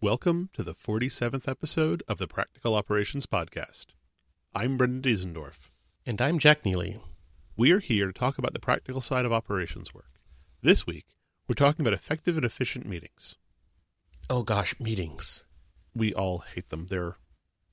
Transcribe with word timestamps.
Welcome 0.00 0.50
to 0.52 0.62
the 0.62 0.76
47th 0.76 1.48
episode 1.48 2.04
of 2.06 2.18
the 2.18 2.28
Practical 2.28 2.76
Operations 2.76 3.26
Podcast. 3.26 3.86
I'm 4.54 4.76
Brendan 4.76 5.02
Diesendorf. 5.02 5.70
And 6.06 6.22
I'm 6.22 6.38
Jack 6.38 6.64
Neely. 6.64 6.98
We 7.56 7.72
are 7.72 7.80
here 7.80 8.06
to 8.06 8.12
talk 8.12 8.38
about 8.38 8.52
the 8.52 8.60
practical 8.60 9.00
side 9.00 9.24
of 9.24 9.32
operations 9.32 9.92
work. 9.92 10.20
This 10.62 10.86
week, 10.86 11.16
we're 11.48 11.56
talking 11.56 11.84
about 11.84 11.98
effective 11.98 12.36
and 12.36 12.44
efficient 12.44 12.86
meetings. 12.86 13.34
Oh 14.30 14.44
gosh, 14.44 14.78
meetings. 14.78 15.42
We 15.96 16.14
all 16.14 16.44
hate 16.54 16.68
them. 16.68 16.86
They're 16.88 17.16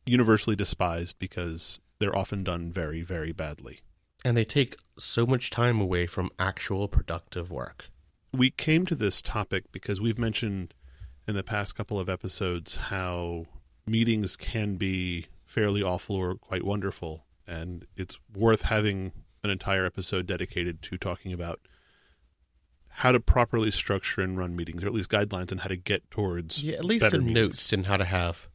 universally 0.08 0.56
despised 0.56 1.20
because 1.20 1.80
they're 2.00 2.18
often 2.18 2.44
done 2.44 2.72
very, 2.72 3.04
very 3.04 3.34
badly. 3.34 3.82
And 4.24 4.36
they 4.36 4.46
take 4.46 4.78
so 4.98 5.28
much 5.28 5.52
time 5.52 5.80
away 5.80 6.08
from 6.08 6.32
actual 6.40 6.88
productive 6.88 7.52
work. 7.52 7.86
We 8.34 8.50
came 8.50 8.88
to 8.88 8.96
this 8.96 9.22
topic 9.22 9.66
because 9.72 10.02
we've 10.02 10.18
mentioned 10.18 10.74
in 11.28 11.36
the 11.36 11.44
past 11.44 11.76
couple 11.76 12.00
of 12.00 12.10
episodes 12.10 12.76
how 12.76 13.46
meetings 13.86 14.36
can 14.36 14.76
be 14.76 15.26
fairly 15.46 15.82
awful 15.82 16.16
or 16.16 16.36
quite 16.36 16.64
wonderful. 16.64 17.26
And 17.48 17.86
it's 17.96 18.18
worth 18.36 18.64
having 18.64 19.12
an 19.44 19.50
entire 19.50 19.86
episode 19.86 20.26
dedicated 20.26 20.82
to 20.84 20.98
talking 20.98 21.32
about 21.32 21.60
how 22.90 23.12
to 23.12 23.20
properly 23.20 23.72
structure 23.72 24.22
and 24.22 24.38
run 24.38 24.56
meetings, 24.56 24.84
or 24.84 24.88
at 24.88 24.94
least 24.94 25.10
guidelines 25.10 25.52
on 25.52 25.60
how 25.60 25.68
to 25.68 25.76
get 25.76 26.10
towards. 26.10 26.64
Yeah, 26.64 26.78
at 26.78 26.86
least 26.86 27.10
some 27.10 27.26
meetings. 27.26 27.36
notes 27.36 27.74
and 27.74 27.86
how 27.86 27.98
to 27.98 28.06
have 28.06 28.48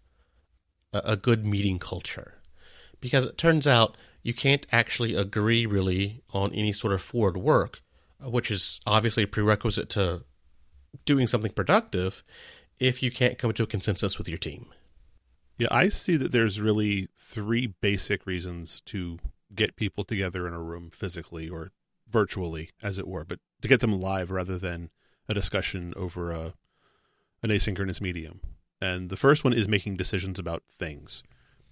a, 0.92 1.00
a 1.04 1.16
good 1.16 1.46
meeting 1.46 1.78
culture. 1.78 2.34
Because 3.00 3.24
it 3.24 3.38
turns 3.38 3.66
out 3.66 3.96
you 4.22 4.34
can't 4.34 4.66
actually 4.72 5.14
agree 5.14 5.66
really 5.66 6.22
on 6.30 6.52
any 6.52 6.72
sort 6.72 6.92
of 6.92 7.02
forward 7.02 7.36
work, 7.36 7.82
uh, 8.24 8.30
which 8.30 8.50
is 8.50 8.80
obviously 8.86 9.22
a 9.22 9.26
prerequisite 9.26 9.88
to 9.90 10.24
doing 11.04 11.26
something 11.26 11.52
productive 11.52 12.24
if 12.80 13.02
you 13.02 13.10
can't 13.10 13.38
come 13.38 13.52
to 13.52 13.62
a 13.62 13.66
consensus 13.66 14.18
with 14.18 14.28
your 14.28 14.38
team. 14.38 14.66
Yeah, 15.58 15.68
I 15.70 15.90
see 15.90 16.16
that 16.16 16.32
there's 16.32 16.60
really 16.60 17.08
three 17.16 17.66
basic 17.66 18.26
reasons 18.26 18.80
to 18.86 19.18
get 19.54 19.76
people 19.76 20.04
together 20.04 20.48
in 20.48 20.54
a 20.54 20.62
room 20.62 20.90
physically 20.90 21.48
or 21.48 21.70
virtually, 22.08 22.70
as 22.82 22.98
it 22.98 23.06
were, 23.06 23.24
but 23.24 23.38
to 23.60 23.68
get 23.68 23.80
them 23.80 24.00
live 24.00 24.30
rather 24.30 24.58
than 24.58 24.88
a 25.28 25.34
discussion 25.34 25.92
over 25.96 26.30
a 26.30 26.54
an 27.42 27.50
asynchronous 27.50 28.00
medium. 28.00 28.40
And 28.82 29.08
the 29.08 29.16
first 29.16 29.44
one 29.44 29.52
is 29.52 29.68
making 29.68 29.96
decisions 29.96 30.38
about 30.38 30.62
things. 30.70 31.22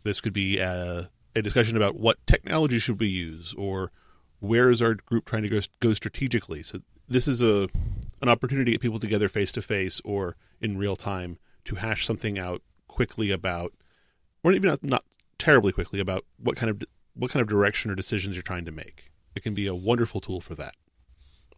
This 0.02 0.20
could 0.20 0.32
be 0.32 0.58
a, 0.58 1.10
a 1.34 1.42
discussion 1.42 1.76
about 1.76 1.98
what 1.98 2.26
technology 2.26 2.78
should 2.78 3.00
we 3.00 3.08
use, 3.08 3.54
or 3.56 3.90
where 4.40 4.70
is 4.70 4.80
our 4.80 4.94
group 4.94 5.26
trying 5.26 5.42
to 5.42 5.48
go, 5.48 5.60
go 5.80 5.92
strategically. 5.92 6.62
So 6.62 6.80
this 7.08 7.26
is 7.26 7.42
a 7.42 7.68
an 8.20 8.28
opportunity 8.28 8.66
to 8.66 8.70
get 8.72 8.80
people 8.80 8.98
together 8.98 9.28
face 9.28 9.52
to 9.52 9.62
face 9.62 10.00
or 10.04 10.36
in 10.60 10.76
real 10.76 10.96
time 10.96 11.38
to 11.64 11.76
hash 11.76 12.04
something 12.04 12.38
out 12.38 12.62
quickly 12.88 13.30
about, 13.30 13.72
or 14.42 14.52
even 14.52 14.70
not, 14.70 14.82
not 14.82 15.04
terribly 15.38 15.70
quickly 15.70 16.00
about 16.00 16.24
what 16.38 16.56
kind 16.56 16.70
of 16.70 16.82
what 17.14 17.30
kind 17.30 17.40
of 17.40 17.48
direction 17.48 17.90
or 17.90 17.94
decisions 17.94 18.34
you're 18.34 18.42
trying 18.42 18.64
to 18.64 18.72
make. 18.72 19.10
It 19.34 19.42
can 19.42 19.54
be 19.54 19.66
a 19.66 19.74
wonderful 19.74 20.20
tool 20.20 20.40
for 20.40 20.54
that. 20.56 20.74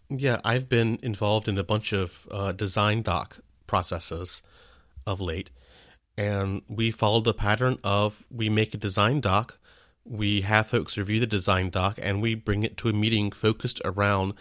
Yeah, 0.09 0.41
I've 0.45 0.69
been 0.69 0.98
involved 1.03 1.48
in 1.48 1.57
a 1.57 1.64
bunch 1.64 1.92
of 1.92 2.27
uh, 2.31 2.53
design 2.53 3.03
doc 3.03 3.39
processes 3.67 4.42
of 5.07 5.20
late, 5.20 5.51
and 6.19 6.62
we 6.69 6.91
followed 6.91 7.25
the 7.25 7.33
pattern 7.33 7.79
of 7.85 8.27
we 8.31 8.48
make 8.48 8.75
a 8.75 8.79
design 8.79 9.20
doc, 9.20 9.59
we 10.05 10.41
have 10.41 10.67
folks 10.67 10.98
review 10.98 11.20
the 11.20 11.27
design 11.27 11.70
doc, 11.70 11.98
and 12.03 12.20
we 12.20 12.35
bring 12.35 12.64
it 12.64 12.77
to 12.79 12.89
a 12.89 12.92
meeting 12.92 13.31
focused 13.31 13.81
around 13.85 14.35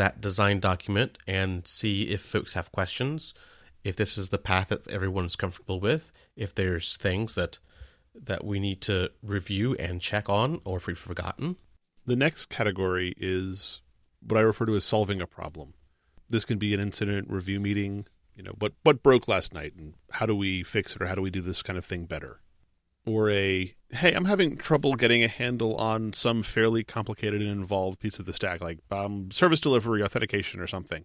that 0.00 0.18
design 0.18 0.60
document 0.60 1.18
and 1.26 1.68
see 1.68 2.04
if 2.04 2.22
folks 2.22 2.54
have 2.54 2.72
questions, 2.72 3.34
if 3.84 3.96
this 3.96 4.16
is 4.16 4.30
the 4.30 4.38
path 4.38 4.68
that 4.68 4.88
everyone's 4.88 5.36
comfortable 5.36 5.78
with, 5.78 6.10
if 6.36 6.54
there's 6.54 6.96
things 6.96 7.34
that 7.34 7.58
that 8.14 8.44
we 8.44 8.58
need 8.58 8.80
to 8.80 9.10
review 9.22 9.74
and 9.74 10.00
check 10.00 10.28
on, 10.28 10.60
or 10.64 10.78
if 10.78 10.86
we've 10.86 10.98
forgotten. 10.98 11.56
The 12.06 12.16
next 12.16 12.46
category 12.46 13.14
is 13.18 13.82
what 14.26 14.38
I 14.38 14.40
refer 14.40 14.66
to 14.66 14.74
as 14.74 14.84
solving 14.84 15.20
a 15.20 15.26
problem. 15.26 15.74
This 16.28 16.46
can 16.46 16.58
be 16.58 16.72
an 16.72 16.80
incident 16.80 17.30
review 17.30 17.60
meeting. 17.60 18.06
You 18.34 18.44
know, 18.44 18.54
what 18.58 18.72
what 18.82 19.02
broke 19.02 19.28
last 19.28 19.52
night, 19.52 19.74
and 19.76 19.94
how 20.12 20.24
do 20.24 20.34
we 20.34 20.62
fix 20.62 20.96
it, 20.96 21.02
or 21.02 21.08
how 21.08 21.14
do 21.14 21.22
we 21.22 21.30
do 21.30 21.42
this 21.42 21.62
kind 21.62 21.78
of 21.78 21.84
thing 21.84 22.06
better? 22.06 22.40
Or 23.06 23.30
a 23.30 23.74
hey, 23.92 24.12
I'm 24.12 24.26
having 24.26 24.56
trouble 24.56 24.94
getting 24.94 25.24
a 25.24 25.28
handle 25.28 25.74
on 25.76 26.12
some 26.12 26.42
fairly 26.42 26.84
complicated 26.84 27.40
and 27.40 27.50
involved 27.50 27.98
piece 27.98 28.18
of 28.18 28.26
the 28.26 28.32
stack, 28.32 28.60
like 28.60 28.78
um, 28.90 29.30
service 29.30 29.60
delivery 29.60 30.02
authentication 30.02 30.60
or 30.60 30.66
something, 30.66 31.04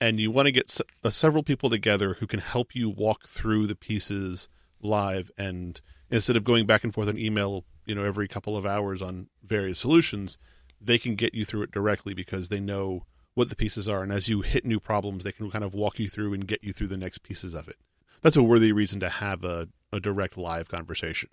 and 0.00 0.18
you 0.18 0.30
want 0.30 0.46
to 0.46 0.52
get 0.52 0.80
uh, 1.02 1.10
several 1.10 1.42
people 1.42 1.68
together 1.68 2.14
who 2.14 2.26
can 2.26 2.40
help 2.40 2.74
you 2.74 2.88
walk 2.88 3.26
through 3.26 3.66
the 3.66 3.74
pieces 3.74 4.48
live, 4.80 5.30
and 5.36 5.80
instead 6.10 6.36
of 6.36 6.44
going 6.44 6.66
back 6.66 6.84
and 6.84 6.94
forth 6.94 7.08
on 7.08 7.18
email, 7.18 7.64
you 7.84 7.94
know, 7.94 8.04
every 8.04 8.28
couple 8.28 8.56
of 8.56 8.64
hours 8.64 9.02
on 9.02 9.28
various 9.42 9.78
solutions, 9.78 10.38
they 10.80 10.98
can 10.98 11.14
get 11.14 11.34
you 11.34 11.44
through 11.44 11.62
it 11.62 11.72
directly 11.72 12.14
because 12.14 12.48
they 12.48 12.60
know 12.60 13.04
what 13.34 13.48
the 13.48 13.56
pieces 13.56 13.88
are. 13.88 14.02
And 14.02 14.12
as 14.12 14.28
you 14.28 14.42
hit 14.42 14.64
new 14.64 14.80
problems, 14.80 15.24
they 15.24 15.32
can 15.32 15.50
kind 15.50 15.64
of 15.64 15.74
walk 15.74 15.98
you 15.98 16.08
through 16.08 16.34
and 16.34 16.46
get 16.46 16.62
you 16.62 16.72
through 16.72 16.88
the 16.88 16.96
next 16.96 17.18
pieces 17.18 17.54
of 17.54 17.68
it. 17.68 17.76
That's 18.22 18.36
a 18.36 18.42
worthy 18.42 18.72
reason 18.72 19.00
to 19.00 19.08
have 19.08 19.44
a, 19.44 19.68
a 19.92 20.00
direct 20.00 20.36
live 20.36 20.68
conversation. 20.68 21.28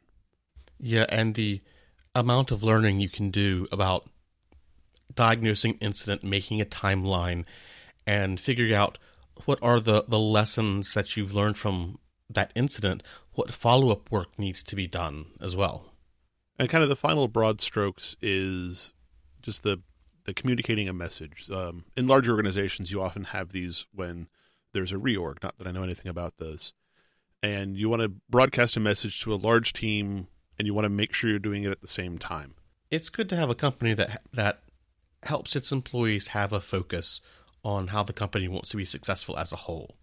Yeah, 0.79 1.05
and 1.09 1.35
the 1.35 1.61
amount 2.15 2.51
of 2.51 2.63
learning 2.63 2.99
you 2.99 3.09
can 3.09 3.31
do 3.31 3.67
about 3.71 4.09
diagnosing 5.13 5.77
incident, 5.79 6.23
making 6.23 6.59
a 6.59 6.65
timeline, 6.65 7.45
and 8.05 8.39
figuring 8.39 8.73
out 8.73 8.97
what 9.45 9.59
are 9.61 9.79
the, 9.79 10.03
the 10.07 10.19
lessons 10.19 10.93
that 10.93 11.15
you've 11.15 11.33
learned 11.33 11.57
from 11.57 11.99
that 12.29 12.51
incident, 12.55 13.03
what 13.33 13.51
follow 13.51 13.91
up 13.91 14.11
work 14.11 14.37
needs 14.37 14.63
to 14.63 14.75
be 14.75 14.87
done 14.87 15.27
as 15.39 15.55
well. 15.55 15.85
And 16.57 16.69
kind 16.69 16.83
of 16.83 16.89
the 16.89 16.95
final 16.95 17.27
broad 17.27 17.61
strokes 17.61 18.15
is 18.21 18.93
just 19.41 19.63
the 19.63 19.81
the 20.25 20.33
communicating 20.33 20.87
a 20.87 20.93
message. 20.93 21.49
Um, 21.51 21.85
in 21.97 22.05
large 22.07 22.29
organizations, 22.29 22.91
you 22.91 23.01
often 23.01 23.23
have 23.25 23.51
these 23.51 23.87
when 23.91 24.27
there's 24.73 24.91
a 24.91 24.95
reorg. 24.95 25.43
Not 25.43 25.57
that 25.57 25.67
I 25.67 25.71
know 25.71 25.83
anything 25.83 26.07
about 26.07 26.37
those, 26.37 26.73
and 27.43 27.77
you 27.77 27.89
want 27.89 28.01
to 28.01 28.09
broadcast 28.29 28.77
a 28.77 28.79
message 28.79 29.21
to 29.21 29.33
a 29.33 29.35
large 29.35 29.73
team, 29.73 30.27
and 30.57 30.67
you 30.67 30.73
want 30.73 30.85
to 30.85 30.89
make 30.89 31.13
sure 31.13 31.29
you're 31.29 31.39
doing 31.39 31.63
it 31.63 31.71
at 31.71 31.81
the 31.81 31.87
same 31.87 32.17
time. 32.17 32.55
It's 32.89 33.09
good 33.09 33.29
to 33.29 33.35
have 33.35 33.49
a 33.49 33.55
company 33.55 33.93
that 33.93 34.21
that 34.33 34.61
helps 35.23 35.55
its 35.55 35.71
employees 35.71 36.29
have 36.29 36.51
a 36.51 36.61
focus 36.61 37.21
on 37.63 37.87
how 37.87 38.03
the 38.03 38.13
company 38.13 38.47
wants 38.47 38.69
to 38.69 38.77
be 38.77 38.85
successful 38.85 39.37
as 39.37 39.51
a 39.51 39.57
whole, 39.57 39.97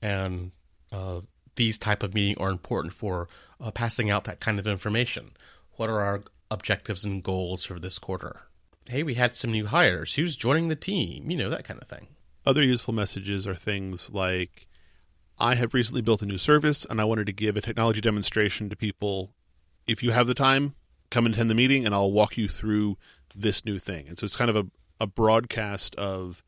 and 0.00 0.52
uh, 0.92 1.20
these 1.56 1.78
type 1.78 2.02
of 2.02 2.14
meetings 2.14 2.38
are 2.38 2.50
important 2.50 2.94
for 2.94 3.28
uh, 3.60 3.70
passing 3.70 4.10
out 4.10 4.24
that 4.24 4.40
kind 4.40 4.58
of 4.58 4.66
information. 4.66 5.32
What 5.76 5.90
are 5.90 6.00
our 6.00 6.22
objectives 6.50 7.04
and 7.04 7.22
goals 7.22 7.64
for 7.64 7.78
this 7.78 7.98
quarter? 7.98 8.42
Hey, 8.88 9.02
we 9.02 9.14
had 9.14 9.34
some 9.34 9.50
new 9.50 9.66
hires. 9.66 10.14
Who's 10.14 10.36
joining 10.36 10.68
the 10.68 10.76
team? 10.76 11.30
You 11.30 11.36
know, 11.36 11.50
that 11.50 11.64
kind 11.64 11.80
of 11.82 11.88
thing. 11.88 12.06
Other 12.46 12.62
useful 12.62 12.94
messages 12.94 13.46
are 13.46 13.56
things 13.56 14.08
like 14.10 14.68
I 15.38 15.56
have 15.56 15.74
recently 15.74 16.00
built 16.00 16.22
a 16.22 16.26
new 16.26 16.38
service 16.38 16.86
and 16.88 17.00
I 17.00 17.04
wanted 17.04 17.26
to 17.26 17.32
give 17.32 17.56
a 17.56 17.60
technology 17.60 18.00
demonstration 18.00 18.70
to 18.70 18.76
people. 18.76 19.32
If 19.86 20.02
you 20.02 20.12
have 20.12 20.28
the 20.28 20.34
time, 20.34 20.76
come 21.10 21.26
and 21.26 21.34
attend 21.34 21.50
the 21.50 21.54
meeting 21.56 21.84
and 21.84 21.92
I'll 21.92 22.12
walk 22.12 22.36
you 22.36 22.48
through 22.48 22.98
this 23.34 23.64
new 23.64 23.80
thing. 23.80 24.06
And 24.06 24.16
so 24.16 24.24
it's 24.24 24.36
kind 24.36 24.48
of 24.48 24.56
a, 24.56 24.66
a 25.00 25.06
broadcast 25.06 25.94
of 25.96 26.42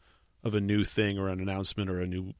of 0.45 0.55
a 0.55 0.61
new 0.61 0.85
thing 0.85 1.19
or 1.19 1.29
an 1.29 1.41
announcement 1.41 1.91
or 1.91 2.01
a 2.01 2.07
new 2.07 2.33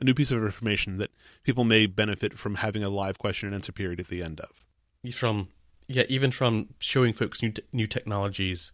a 0.00 0.04
new 0.04 0.14
piece 0.14 0.32
of 0.32 0.42
information 0.42 0.98
that 0.98 1.12
people 1.44 1.62
may 1.62 1.86
benefit 1.86 2.36
from 2.36 2.56
having 2.56 2.82
a 2.82 2.88
live 2.88 3.18
question 3.18 3.46
and 3.46 3.54
answer 3.54 3.70
period 3.70 4.00
at 4.00 4.08
the 4.08 4.20
end 4.20 4.40
of. 4.40 4.66
From 5.14 5.48
yeah, 5.86 6.04
even 6.08 6.32
from 6.32 6.70
showing 6.80 7.12
folks 7.12 7.40
new 7.40 7.52
new 7.72 7.86
technologies 7.86 8.72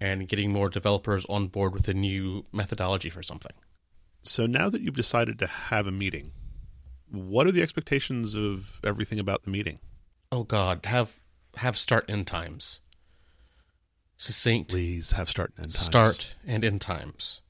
and 0.00 0.28
getting 0.28 0.52
more 0.52 0.68
developers 0.68 1.26
on 1.28 1.48
board 1.48 1.74
with 1.74 1.88
a 1.88 1.94
new 1.94 2.46
methodology 2.52 3.10
for 3.10 3.22
something. 3.22 3.52
So 4.22 4.46
now 4.46 4.68
that 4.70 4.82
you've 4.82 4.94
decided 4.94 5.38
to 5.38 5.46
have 5.46 5.86
a 5.86 5.92
meeting, 5.92 6.32
what 7.10 7.46
are 7.46 7.52
the 7.52 7.62
expectations 7.62 8.34
of 8.34 8.80
everything 8.84 9.18
about 9.18 9.44
the 9.44 9.50
meeting? 9.50 9.80
Oh 10.30 10.42
God, 10.44 10.84
have 10.86 11.14
have 11.56 11.78
start 11.78 12.04
end 12.08 12.26
times. 12.26 12.80
Succinct. 14.16 14.70
Please 14.70 15.12
have 15.12 15.30
start 15.30 15.52
and 15.56 15.64
end 15.64 15.72
times. 15.74 15.84
Start 15.84 16.34
and 16.46 16.64
end 16.64 16.80
times, 16.80 17.40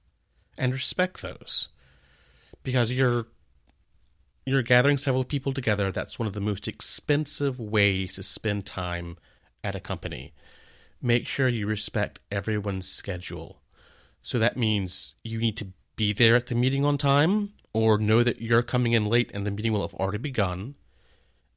and 0.57 0.73
respect 0.73 1.23
those, 1.23 1.69
because 2.63 2.93
you're 2.93 3.27
you're 4.47 4.63
gathering 4.63 4.99
several 4.99 5.25
people 5.25 5.53
together. 5.53 5.91
That's 5.91 6.19
one 6.19 6.29
of 6.29 6.35
the 6.35 6.41
most 6.41 6.69
expensive 6.69 7.59
ways 7.59 8.15
to 8.15 8.23
spend 8.23 8.65
time 8.65 9.17
at 9.65 9.75
a 9.75 9.81
company. 9.81 10.35
Make 11.01 11.29
sure 11.29 11.49
you 11.49 11.67
respect 11.67 12.21
everyone's 12.31 12.89
schedule. 12.89 13.63
So 14.23 14.39
that 14.39 14.57
means 14.57 15.15
you 15.23 15.39
need 15.39 15.57
to 15.59 15.69
be 15.97 16.13
there 16.13 16.37
at 16.37 16.47
the 16.47 16.55
meeting 16.55 16.85
on 16.85 16.99
time, 16.99 17.53
or 17.73 17.99
know 17.99 18.23
that 18.23 18.41
you're 18.41 18.63
coming 18.63 18.93
in 18.93 19.07
late 19.07 19.31
and 19.33 19.47
the 19.47 19.51
meeting 19.51 19.73
will 19.73 19.83
have 19.83 19.95
already 19.95 20.19
begun. 20.19 20.75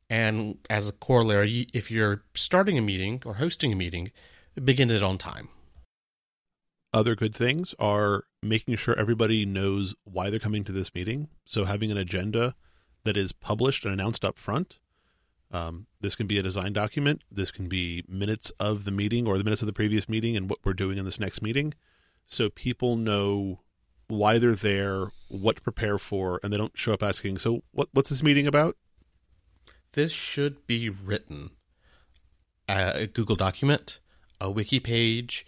And 0.09 0.57
as 0.69 0.89
a 0.89 0.93
corollary, 0.93 1.67
if 1.73 1.89
you're 1.89 2.23
starting 2.33 2.77
a 2.77 2.81
meeting 2.81 3.23
or 3.25 3.35
hosting 3.35 3.71
a 3.71 3.75
meeting, 3.75 4.11
begin 4.61 4.91
it 4.91 5.01
on 5.01 5.17
time. 5.17 5.49
Other 6.93 7.15
good 7.15 7.33
things 7.33 7.73
are 7.79 8.25
making 8.43 8.75
sure 8.75 8.99
everybody 8.99 9.45
knows 9.45 9.95
why 10.03 10.29
they're 10.29 10.39
coming 10.39 10.65
to 10.65 10.73
this 10.73 10.93
meeting. 10.93 11.29
So 11.45 11.63
having 11.63 11.89
an 11.89 11.97
agenda 11.97 12.55
that 13.05 13.15
is 13.15 13.31
published 13.31 13.85
and 13.85 13.93
announced 13.93 14.25
up 14.25 14.37
front. 14.37 14.79
Um, 15.51 15.87
this 15.99 16.15
can 16.15 16.27
be 16.27 16.37
a 16.37 16.43
design 16.43 16.73
document. 16.73 17.23
This 17.29 17.51
can 17.51 17.67
be 17.67 18.03
minutes 18.07 18.51
of 18.59 18.85
the 18.85 18.91
meeting 18.91 19.27
or 19.27 19.37
the 19.37 19.43
minutes 19.43 19.61
of 19.61 19.65
the 19.65 19.73
previous 19.73 20.07
meeting 20.07 20.37
and 20.37 20.49
what 20.49 20.59
we're 20.63 20.73
doing 20.73 20.97
in 20.97 21.05
this 21.05 21.19
next 21.19 21.41
meeting. 21.41 21.73
So 22.25 22.49
people 22.49 22.95
know 22.95 23.59
why 24.07 24.37
they're 24.37 24.55
there, 24.55 25.07
what 25.27 25.57
to 25.57 25.61
prepare 25.61 25.97
for, 25.97 26.39
and 26.43 26.51
they 26.51 26.57
don't 26.57 26.77
show 26.77 26.93
up 26.93 27.03
asking, 27.03 27.39
So, 27.39 27.63
what, 27.71 27.89
what's 27.91 28.09
this 28.09 28.23
meeting 28.23 28.47
about? 28.47 28.77
This 29.93 30.11
should 30.11 30.65
be 30.67 30.89
written 30.89 31.51
a 32.69 33.07
Google 33.07 33.35
document, 33.35 33.99
a 34.39 34.49
wiki 34.49 34.79
page, 34.79 35.45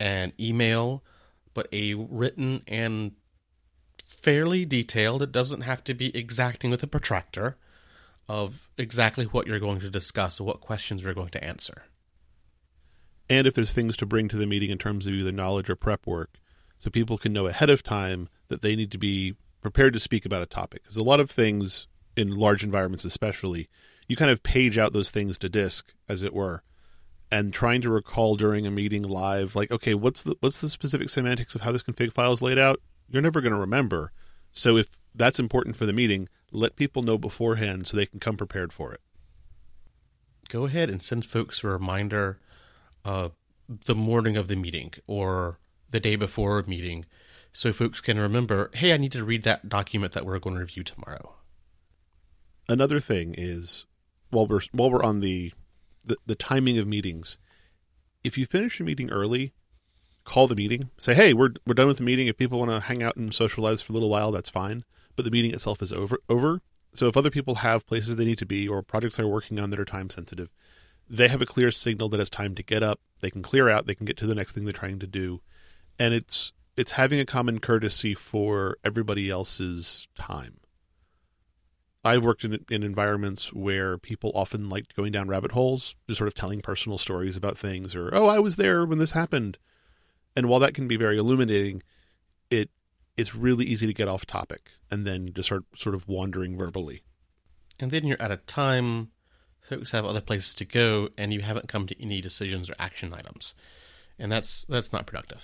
an 0.00 0.32
email, 0.40 1.04
but 1.52 1.68
a 1.72 1.92
written 1.94 2.62
and 2.66 3.12
fairly 4.06 4.64
detailed. 4.64 5.22
It 5.22 5.32
doesn't 5.32 5.62
have 5.62 5.84
to 5.84 5.94
be 5.94 6.16
exacting 6.16 6.70
with 6.70 6.82
a 6.82 6.86
protractor 6.86 7.58
of 8.28 8.68
exactly 8.78 9.24
what 9.26 9.46
you're 9.46 9.58
going 9.58 9.80
to 9.80 9.90
discuss 9.90 10.40
what 10.40 10.60
questions 10.60 11.02
you're 11.02 11.14
going 11.14 11.30
to 11.30 11.44
answer. 11.44 11.84
And 13.28 13.46
if 13.46 13.54
there's 13.54 13.72
things 13.72 13.96
to 13.98 14.06
bring 14.06 14.28
to 14.28 14.36
the 14.36 14.46
meeting 14.46 14.70
in 14.70 14.78
terms 14.78 15.06
of 15.06 15.14
either 15.14 15.32
knowledge 15.32 15.70
or 15.70 15.76
prep 15.76 16.06
work, 16.06 16.38
so 16.78 16.90
people 16.90 17.18
can 17.18 17.32
know 17.32 17.46
ahead 17.46 17.70
of 17.70 17.82
time 17.82 18.28
that 18.48 18.60
they 18.60 18.74
need 18.74 18.90
to 18.90 18.98
be 18.98 19.36
prepared 19.60 19.92
to 19.94 20.00
speak 20.00 20.26
about 20.26 20.42
a 20.42 20.46
topic. 20.46 20.82
Because 20.82 20.96
a 20.96 21.04
lot 21.04 21.20
of 21.20 21.30
things 21.30 21.86
in 22.16 22.36
large 22.36 22.64
environments, 22.64 23.04
especially, 23.04 23.68
you 24.08 24.16
kind 24.16 24.30
of 24.30 24.42
page 24.42 24.78
out 24.78 24.92
those 24.92 25.10
things 25.10 25.38
to 25.38 25.48
disk, 25.48 25.94
as 26.08 26.22
it 26.22 26.34
were, 26.34 26.62
and 27.30 27.52
trying 27.52 27.80
to 27.80 27.90
recall 27.90 28.36
during 28.36 28.66
a 28.66 28.70
meeting 28.70 29.02
live, 29.02 29.54
like, 29.54 29.70
okay, 29.70 29.94
what's 29.94 30.22
the 30.22 30.36
what's 30.40 30.60
the 30.60 30.68
specific 30.68 31.08
semantics 31.08 31.54
of 31.54 31.62
how 31.62 31.72
this 31.72 31.82
config 31.82 32.12
file 32.12 32.32
is 32.32 32.42
laid 32.42 32.58
out? 32.58 32.80
You're 33.08 33.22
never 33.22 33.40
going 33.40 33.54
to 33.54 33.58
remember. 33.58 34.12
So 34.50 34.76
if 34.76 34.88
that's 35.14 35.38
important 35.38 35.76
for 35.76 35.86
the 35.86 35.92
meeting, 35.92 36.28
let 36.52 36.76
people 36.76 37.02
know 37.02 37.18
beforehand 37.18 37.86
so 37.86 37.96
they 37.96 38.06
can 38.06 38.20
come 38.20 38.36
prepared 38.36 38.72
for 38.72 38.92
it. 38.92 39.00
Go 40.48 40.66
ahead 40.66 40.90
and 40.90 41.02
send 41.02 41.24
folks 41.24 41.64
a 41.64 41.68
reminder 41.68 42.38
uh, 43.04 43.30
the 43.86 43.94
morning 43.94 44.36
of 44.36 44.48
the 44.48 44.56
meeting 44.56 44.92
or 45.06 45.58
the 45.90 46.00
day 46.00 46.16
before 46.16 46.58
a 46.58 46.68
meeting 46.68 47.04
so 47.52 47.72
folks 47.72 48.00
can 48.00 48.18
remember, 48.18 48.70
hey, 48.74 48.92
I 48.92 48.96
need 48.96 49.12
to 49.12 49.24
read 49.24 49.42
that 49.44 49.68
document 49.68 50.12
that 50.12 50.24
we're 50.24 50.38
going 50.38 50.56
to 50.56 50.60
review 50.60 50.82
tomorrow. 50.82 51.34
Another 52.68 53.00
thing 53.00 53.34
is 53.36 53.86
while 54.30 54.46
we're 54.46 54.60
while 54.72 54.90
we're 54.90 55.02
on 55.02 55.20
the, 55.20 55.52
the, 56.04 56.16
the 56.26 56.34
timing 56.34 56.78
of 56.78 56.86
meetings, 56.86 57.36
if 58.24 58.38
you 58.38 58.46
finish 58.46 58.80
a 58.80 58.84
meeting 58.84 59.10
early, 59.10 59.52
call 60.24 60.46
the 60.46 60.54
meeting. 60.54 60.90
Say, 60.98 61.14
hey, 61.14 61.32
we're 61.34 61.50
we're 61.66 61.74
done 61.74 61.88
with 61.88 61.98
the 61.98 62.04
meeting. 62.04 62.28
If 62.28 62.38
people 62.38 62.58
want 62.58 62.70
to 62.70 62.80
hang 62.80 63.02
out 63.02 63.16
and 63.16 63.34
socialize 63.34 63.82
for 63.82 63.92
a 63.92 63.94
little 63.94 64.10
while, 64.10 64.32
that's 64.32 64.50
fine. 64.50 64.82
But 65.16 65.24
the 65.24 65.30
meeting 65.30 65.52
itself 65.52 65.82
is 65.82 65.92
over 65.92 66.18
over. 66.28 66.62
So 66.94 67.06
if 67.08 67.16
other 67.16 67.30
people 67.30 67.56
have 67.56 67.86
places 67.86 68.16
they 68.16 68.24
need 68.24 68.38
to 68.38 68.46
be 68.46 68.68
or 68.68 68.82
projects 68.82 69.16
they're 69.16 69.26
working 69.26 69.58
on 69.58 69.70
that 69.70 69.80
are 69.80 69.84
time 69.84 70.10
sensitive, 70.10 70.50
they 71.08 71.28
have 71.28 71.42
a 71.42 71.46
clear 71.46 71.70
signal 71.70 72.08
that 72.10 72.20
it's 72.20 72.30
time 72.30 72.54
to 72.54 72.62
get 72.62 72.82
up. 72.82 73.00
They 73.20 73.30
can 73.30 73.42
clear 73.42 73.68
out. 73.68 73.86
They 73.86 73.94
can 73.94 74.06
get 74.06 74.16
to 74.18 74.26
the 74.26 74.34
next 74.34 74.52
thing 74.52 74.64
they're 74.64 74.72
trying 74.72 74.98
to 74.98 75.06
do, 75.06 75.40
and 75.98 76.14
it's 76.14 76.52
it's 76.76 76.92
having 76.92 77.20
a 77.20 77.26
common 77.26 77.60
courtesy 77.60 78.14
for 78.14 78.76
everybody 78.84 79.30
else's 79.30 80.08
time. 80.16 80.58
I've 82.04 82.24
worked 82.24 82.44
in, 82.44 82.64
in 82.68 82.82
environments 82.82 83.52
where 83.52 83.96
people 83.96 84.32
often 84.34 84.68
liked 84.68 84.96
going 84.96 85.12
down 85.12 85.28
rabbit 85.28 85.52
holes, 85.52 85.94
just 86.08 86.18
sort 86.18 86.28
of 86.28 86.34
telling 86.34 86.60
personal 86.60 86.98
stories 86.98 87.36
about 87.36 87.56
things, 87.56 87.94
or 87.94 88.12
oh, 88.12 88.26
I 88.26 88.38
was 88.38 88.56
there 88.56 88.84
when 88.84 88.98
this 88.98 89.12
happened. 89.12 89.58
And 90.34 90.48
while 90.48 90.60
that 90.60 90.74
can 90.74 90.88
be 90.88 90.96
very 90.96 91.18
illuminating, 91.18 91.82
it 92.50 92.70
it's 93.16 93.34
really 93.34 93.64
easy 93.64 93.86
to 93.86 93.94
get 93.94 94.08
off 94.08 94.26
topic 94.26 94.70
and 94.90 95.06
then 95.06 95.32
just 95.32 95.48
start 95.48 95.64
sort 95.74 95.94
of 95.94 96.08
wandering 96.08 96.56
verbally. 96.56 97.02
And 97.78 97.90
then 97.90 98.06
you're 98.06 98.20
at 98.20 98.30
a 98.30 98.36
time 98.38 99.10
folks 99.72 99.92
have 99.92 100.04
other 100.04 100.20
places 100.20 100.54
to 100.54 100.64
go, 100.64 101.08
and 101.16 101.32
you 101.32 101.40
haven't 101.40 101.68
come 101.68 101.86
to 101.86 102.02
any 102.02 102.20
decisions 102.20 102.68
or 102.68 102.74
action 102.78 103.14
items, 103.14 103.54
and 104.18 104.30
that's 104.30 104.64
that's 104.64 104.92
not 104.92 105.06
productive. 105.06 105.42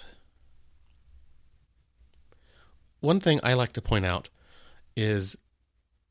One 3.01 3.21
thing 3.21 3.41
I 3.43 3.55
like 3.55 3.73
to 3.75 3.83
point 3.83 4.05
out 4.05 4.29
is 4.97 5.37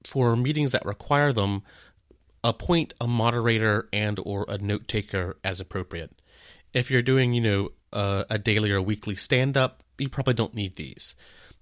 for 0.06 0.36
meetings 0.36 0.72
that 0.72 0.86
require 0.86 1.34
them, 1.34 1.64
appoint 2.44 2.94
a 3.02 3.08
moderator 3.08 3.90
and 3.92 4.20
or 4.26 4.46
a 4.48 4.58
note 4.58 4.88
taker 4.88 5.38
as 5.44 5.60
appropriate. 5.60 6.22
If 6.74 6.90
you're 6.90 7.02
doing, 7.02 7.34
you 7.34 7.42
know, 7.42 7.70
uh, 7.92 8.24
a 8.30 8.38
daily 8.40 8.72
or 8.72 8.82
weekly 8.82 9.16
stand 9.16 9.58
up, 9.58 9.84
you 9.98 10.10
probably 10.10 10.34
don't 10.34 10.54
need 10.54 10.76
these. 10.76 11.14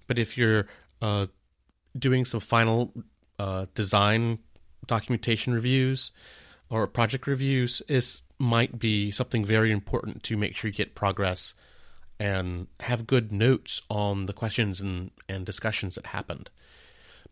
But 0.06 0.18
if 0.18 0.36
you're 0.38 0.66
uh, 1.02 1.26
doing 1.98 2.24
some 2.24 2.40
final 2.40 2.92
uh, 3.38 3.66
design 3.74 4.38
documentation 4.86 5.52
reviews 5.52 6.12
or 6.70 6.86
project 6.86 7.26
reviews, 7.26 7.82
this 7.88 8.22
might 8.38 8.78
be 8.78 9.10
something 9.10 9.44
very 9.44 9.72
important 9.72 10.22
to 10.24 10.36
make 10.36 10.54
sure 10.54 10.68
you 10.68 10.74
get 10.76 10.94
progress 10.94 11.54
and 12.18 12.66
have 12.80 13.06
good 13.06 13.32
notes 13.32 13.82
on 13.90 14.26
the 14.26 14.32
questions 14.32 14.80
and, 14.80 15.10
and 15.28 15.44
discussions 15.44 15.94
that 15.96 16.06
happened. 16.06 16.50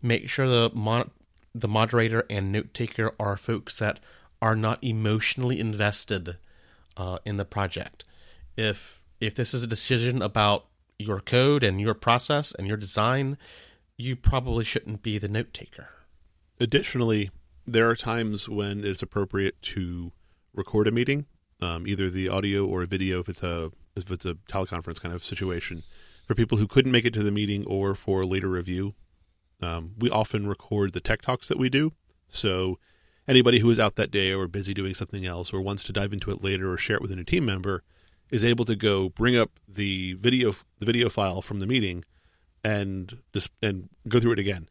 Make 0.02 0.28
sure 0.28 0.46
the 0.46 0.70
mon- 0.74 1.10
the 1.54 1.68
moderator 1.68 2.26
and 2.28 2.50
note 2.50 2.74
taker 2.74 3.14
are 3.18 3.36
folks 3.36 3.78
that 3.78 4.00
are 4.42 4.56
not 4.56 4.82
emotionally 4.82 5.60
invested 5.60 6.36
uh, 6.96 7.18
in 7.24 7.36
the 7.36 7.44
project. 7.44 8.04
If 8.56 9.06
if 9.20 9.34
this 9.34 9.54
is 9.54 9.62
a 9.62 9.68
decision 9.68 10.20
about 10.20 10.66
your 10.98 11.20
code 11.20 11.62
and 11.62 11.80
your 11.80 11.94
process 11.94 12.52
and 12.52 12.66
your 12.66 12.76
design, 12.76 13.36
you 13.96 14.16
probably 14.16 14.64
shouldn't 14.64 15.02
be 15.02 15.18
the 15.18 15.28
note 15.28 15.52
taker. 15.52 15.88
Additionally, 16.60 17.30
there 17.66 17.88
are 17.88 17.96
times 17.96 18.48
when 18.48 18.84
it's 18.84 19.02
appropriate 19.02 19.60
to 19.62 20.12
record 20.54 20.86
a 20.86 20.92
meeting, 20.92 21.26
um, 21.60 21.86
either 21.86 22.10
the 22.10 22.28
audio 22.28 22.66
or 22.66 22.82
a 22.82 22.86
video 22.86 23.20
if 23.20 23.28
it's 23.28 23.42
a 23.42 23.72
if 23.96 24.10
it's 24.10 24.26
a 24.26 24.34
teleconference 24.48 25.00
kind 25.00 25.14
of 25.14 25.24
situation, 25.24 25.84
for 26.26 26.34
people 26.34 26.58
who 26.58 26.66
couldn't 26.66 26.90
make 26.92 27.04
it 27.04 27.14
to 27.14 27.22
the 27.22 27.30
meeting 27.30 27.64
or 27.66 27.94
for 27.94 28.24
later 28.24 28.48
review. 28.48 28.94
Um, 29.62 29.92
we 29.96 30.10
often 30.10 30.48
record 30.48 30.92
the 30.92 31.00
tech 31.00 31.22
talks 31.22 31.48
that 31.48 31.58
we 31.58 31.68
do, 31.68 31.92
so 32.26 32.78
anybody 33.28 33.60
who 33.60 33.70
is 33.70 33.78
out 33.78 33.94
that 33.96 34.10
day 34.10 34.32
or 34.32 34.48
busy 34.48 34.74
doing 34.74 34.94
something 34.94 35.24
else 35.24 35.52
or 35.52 35.60
wants 35.60 35.84
to 35.84 35.92
dive 35.92 36.12
into 36.12 36.30
it 36.30 36.42
later 36.42 36.72
or 36.72 36.76
share 36.76 36.96
it 36.96 37.02
with 37.02 37.12
a 37.12 37.16
new 37.16 37.24
team 37.24 37.44
member 37.44 37.82
is 38.34 38.44
able 38.44 38.64
to 38.64 38.74
go 38.74 39.08
bring 39.10 39.36
up 39.36 39.60
the 39.68 40.14
video 40.14 40.52
the 40.80 40.86
video 40.86 41.08
file 41.08 41.40
from 41.40 41.60
the 41.60 41.68
meeting 41.68 42.04
and 42.64 43.18
just 43.32 43.50
and 43.62 43.88
go 44.08 44.18
through 44.18 44.32
it 44.32 44.40
again. 44.40 44.68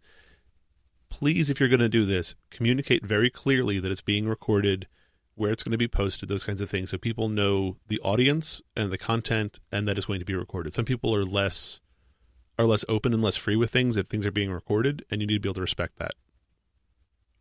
Please, 1.09 1.49
if 1.49 1.59
you're 1.59 1.69
going 1.69 1.79
to 1.79 1.87
do 1.87 2.03
this, 2.03 2.35
communicate 2.49 3.05
very 3.05 3.29
clearly 3.29 3.79
that 3.79 3.89
it's 3.89 4.01
being 4.01 4.27
recorded 4.27 4.87
where 5.35 5.51
it's 5.51 5.63
going 5.63 5.71
to 5.71 5.77
be 5.77 5.87
posted, 5.87 6.27
those 6.27 6.43
kinds 6.43 6.59
of 6.59 6.69
things, 6.69 6.91
so 6.91 6.97
people 6.97 7.29
know 7.29 7.77
the 7.87 7.99
audience 8.01 8.61
and 8.75 8.91
the 8.91 8.97
content, 8.97 9.59
and 9.71 9.87
that 9.87 9.97
is 9.97 10.05
going 10.05 10.19
to 10.19 10.25
be 10.25 10.35
recorded. 10.35 10.73
Some 10.73 10.85
people 10.85 11.15
are 11.15 11.25
less 11.25 11.79
are 12.59 12.65
less 12.65 12.83
open 12.89 13.13
and 13.13 13.23
less 13.23 13.37
free 13.37 13.55
with 13.55 13.71
things 13.71 13.95
if 13.95 14.07
things 14.07 14.25
are 14.25 14.31
being 14.31 14.51
recorded, 14.51 15.05
and 15.09 15.21
you 15.21 15.27
need 15.27 15.35
to 15.35 15.39
be 15.39 15.47
able 15.47 15.55
to 15.55 15.61
respect 15.61 15.99
that. 15.99 16.15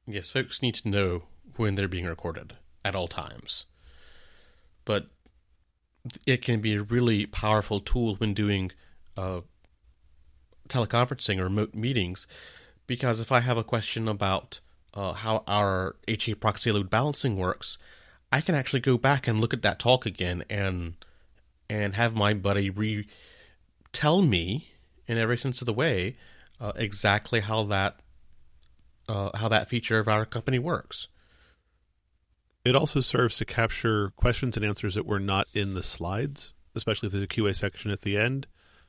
Yes, 0.06 0.30
folks 0.30 0.62
need 0.62 0.76
to 0.76 0.88
know 0.88 1.24
when 1.56 1.74
they're 1.74 1.88
being 1.88 2.06
recorded 2.06 2.54
at 2.84 2.94
all 2.94 3.08
times. 3.08 3.66
But 4.84 5.08
it 6.26 6.42
can 6.42 6.60
be 6.60 6.74
a 6.74 6.82
really 6.82 7.26
powerful 7.26 7.80
tool 7.80 8.16
when 8.16 8.34
doing 8.34 8.72
uh, 9.16 9.40
teleconferencing 10.68 11.38
or 11.38 11.44
remote 11.44 11.74
meetings, 11.74 12.26
because 12.86 13.20
if 13.20 13.30
I 13.30 13.40
have 13.40 13.56
a 13.56 13.64
question 13.64 14.08
about 14.08 14.60
uh, 14.94 15.12
how 15.12 15.44
our 15.46 15.96
HA 16.08 16.34
proxy 16.34 16.72
load 16.72 16.90
balancing 16.90 17.36
works, 17.36 17.78
I 18.30 18.40
can 18.40 18.54
actually 18.54 18.80
go 18.80 18.96
back 18.98 19.28
and 19.28 19.40
look 19.40 19.52
at 19.52 19.62
that 19.62 19.78
talk 19.78 20.06
again 20.06 20.44
and 20.48 20.94
and 21.68 21.94
have 21.94 22.14
my 22.14 22.34
buddy 22.34 22.70
re 22.70 23.06
tell 23.92 24.22
me 24.22 24.68
in 25.06 25.18
every 25.18 25.38
sense 25.38 25.60
of 25.60 25.66
the 25.66 25.72
way 25.72 26.16
uh, 26.60 26.72
exactly 26.76 27.40
how 27.40 27.64
that 27.64 28.00
uh, 29.08 29.36
how 29.36 29.48
that 29.48 29.68
feature 29.68 29.98
of 29.98 30.08
our 30.08 30.24
company 30.24 30.58
works. 30.58 31.08
It 32.64 32.76
also 32.76 33.00
serves 33.00 33.38
to 33.38 33.44
capture 33.44 34.10
questions 34.16 34.56
and 34.56 34.64
answers 34.64 34.94
that 34.94 35.06
were 35.06 35.20
not 35.20 35.48
in 35.52 35.74
the 35.74 35.82
slides, 35.82 36.54
especially 36.74 37.08
if 37.08 37.12
there's 37.12 37.24
a 37.24 37.28
QA 37.28 37.56
section 37.56 37.90
at 37.90 38.02
the 38.02 38.16
end. 38.16 38.46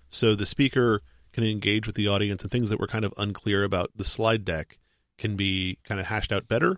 So 0.10 0.36
the 0.36 0.46
speaker 0.46 1.02
can 1.34 1.44
engage 1.44 1.88
with 1.88 1.96
the 1.96 2.08
audience 2.08 2.44
and 2.44 2.52
things 2.52 2.70
that 2.70 2.80
were 2.80 2.88
kind 2.88 3.04
of 3.04 3.14
unclear 3.18 3.64
about 3.64 3.92
the 3.96 4.04
slide 4.04 4.46
deck 4.46 4.80
can 5.18 5.36
be 5.36 5.80
kind 5.84 6.00
of 6.00 6.08
hashed 6.08 6.32
out 6.32 6.48
better, 6.48 6.78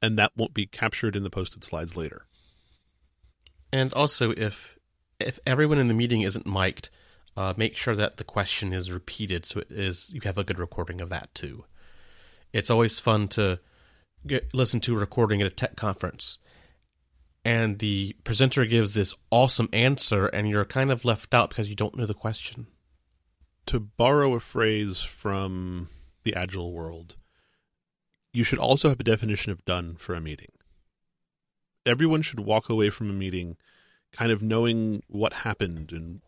and 0.00 0.18
that 0.18 0.32
won't 0.36 0.54
be 0.54 0.66
captured 0.66 1.16
in 1.16 1.24
the 1.24 1.30
posted 1.30 1.64
slides 1.64 1.96
later. 1.96 2.26
And 3.72 3.92
also, 3.94 4.32
if 4.32 4.78
if 5.18 5.38
everyone 5.46 5.78
in 5.78 5.88
the 5.88 5.94
meeting 5.94 6.22
isn't 6.22 6.46
mic'd, 6.46 6.90
uh, 7.36 7.54
make 7.56 7.76
sure 7.76 7.96
that 7.96 8.16
the 8.16 8.24
question 8.24 8.72
is 8.72 8.92
repeated 8.92 9.46
so 9.46 9.60
it 9.60 9.70
is 9.70 10.10
you 10.12 10.20
have 10.24 10.38
a 10.38 10.44
good 10.44 10.58
recording 10.58 11.00
of 11.00 11.08
that 11.08 11.34
too. 11.34 11.64
It's 12.52 12.70
always 12.70 13.00
fun 13.00 13.28
to 13.28 13.60
get, 14.26 14.54
listen 14.54 14.80
to 14.80 14.96
a 14.96 15.00
recording 15.00 15.40
at 15.40 15.46
a 15.46 15.50
tech 15.50 15.76
conference, 15.76 16.38
and 17.44 17.78
the 17.78 18.16
presenter 18.24 18.64
gives 18.64 18.94
this 18.94 19.14
awesome 19.30 19.68
answer, 19.72 20.26
and 20.26 20.48
you're 20.48 20.64
kind 20.64 20.90
of 20.90 21.04
left 21.04 21.34
out 21.34 21.50
because 21.50 21.68
you 21.68 21.76
don't 21.76 21.96
know 21.96 22.06
the 22.06 22.14
question. 22.14 22.66
To 23.66 23.80
borrow 23.80 24.34
a 24.34 24.40
phrase 24.40 25.02
from 25.02 25.88
the 26.24 26.34
agile 26.34 26.72
world, 26.72 27.16
you 28.32 28.44
should 28.44 28.58
also 28.58 28.88
have 28.88 29.00
a 29.00 29.04
definition 29.04 29.52
of 29.52 29.64
done 29.64 29.96
for 29.96 30.14
a 30.14 30.20
meeting. 30.20 30.52
Everyone 31.84 32.22
should 32.22 32.40
walk 32.40 32.68
away 32.68 32.90
from 32.90 33.10
a 33.10 33.14
meeting 33.14 33.56
kind 34.12 34.30
of 34.30 34.42
knowing 34.42 35.02
what 35.08 35.32
happened 35.32 35.90
and 35.90 36.20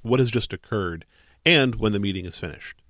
what 0.00 0.20
has 0.20 0.30
just 0.30 0.52
occurred 0.52 1.04
and 1.44 1.76
when 1.76 1.92
the 1.92 2.00
meeting 2.00 2.24
is 2.24 2.38
finished. 2.38 2.82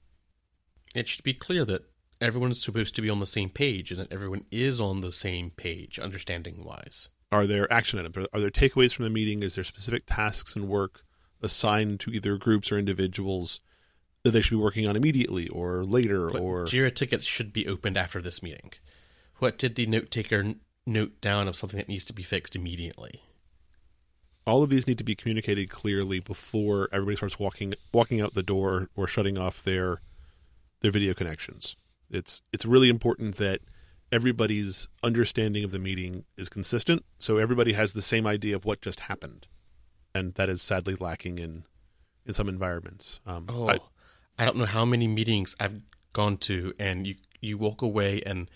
It 0.94 1.08
should 1.08 1.24
be 1.24 1.34
clear 1.34 1.64
that 1.64 1.91
everyone 2.22 2.50
is 2.50 2.62
supposed 2.62 2.94
to 2.96 3.02
be 3.02 3.10
on 3.10 3.18
the 3.18 3.26
same 3.26 3.50
page 3.50 3.90
and 3.90 4.00
that 4.00 4.12
everyone 4.12 4.44
is 4.50 4.80
on 4.80 5.00
the 5.00 5.12
same 5.12 5.50
page, 5.50 5.98
understanding 5.98 6.64
wise. 6.64 7.08
Are 7.30 7.46
there 7.46 7.70
action 7.72 7.98
items? 7.98 8.26
Are 8.32 8.40
there 8.40 8.50
takeaways 8.50 8.92
from 8.92 9.04
the 9.04 9.10
meeting? 9.10 9.42
Is 9.42 9.54
there 9.54 9.64
specific 9.64 10.04
tasks 10.06 10.54
and 10.54 10.68
work 10.68 11.02
assigned 11.42 12.00
to 12.00 12.10
either 12.10 12.36
groups 12.36 12.70
or 12.70 12.78
individuals 12.78 13.60
that 14.22 14.30
they 14.30 14.40
should 14.40 14.56
be 14.56 14.62
working 14.62 14.86
on 14.86 14.96
immediately 14.96 15.48
or 15.48 15.84
later 15.84 16.28
What 16.28 16.40
or 16.40 16.64
Jira 16.64 16.94
tickets 16.94 17.24
should 17.24 17.52
be 17.52 17.66
opened 17.66 17.96
after 17.96 18.22
this 18.22 18.42
meeting. 18.42 18.72
What 19.38 19.58
did 19.58 19.74
the 19.74 19.86
note 19.86 20.10
taker 20.10 20.44
note 20.86 21.20
down 21.20 21.48
of 21.48 21.56
something 21.56 21.78
that 21.78 21.88
needs 21.88 22.04
to 22.04 22.12
be 22.12 22.22
fixed 22.22 22.54
immediately? 22.54 23.22
all 24.46 24.62
of 24.62 24.70
these 24.70 24.86
need 24.86 24.98
to 24.98 25.04
be 25.04 25.14
communicated 25.14 25.70
clearly 25.70 26.18
before 26.18 26.88
everybody 26.92 27.16
starts 27.16 27.38
walking 27.38 27.74
walking 27.92 28.20
out 28.20 28.34
the 28.34 28.42
door 28.42 28.88
or 28.96 29.06
shutting 29.06 29.38
off 29.38 29.62
their 29.62 30.00
their 30.80 30.90
video 30.90 31.14
connections. 31.14 31.76
It's 32.12 32.40
it's 32.52 32.64
really 32.66 32.88
important 32.88 33.36
that 33.38 33.60
everybody's 34.12 34.88
understanding 35.02 35.64
of 35.64 35.70
the 35.70 35.78
meeting 35.78 36.24
is 36.36 36.48
consistent, 36.48 37.04
so 37.18 37.38
everybody 37.38 37.72
has 37.72 37.92
the 37.94 38.02
same 38.02 38.26
idea 38.26 38.54
of 38.54 38.64
what 38.64 38.82
just 38.82 39.00
happened, 39.00 39.46
and 40.14 40.34
that 40.34 40.48
is 40.48 40.60
sadly 40.62 40.94
lacking 40.94 41.38
in 41.38 41.64
in 42.26 42.34
some 42.34 42.48
environments. 42.48 43.20
Um, 43.26 43.46
Oh, 43.48 43.68
I- 43.68 43.78
I, 44.38 44.44
don't 44.44 44.56
know 44.56 44.64
how 44.66 44.84
many 44.84 45.06
meetings 45.08 45.54
I've 45.60 45.82
gone 46.12 46.36
to, 46.38 46.72
and 46.78 47.06
you 47.06 47.16
you 47.40 47.58
walk 47.58 47.82
away 47.82 48.22
and 48.24 48.48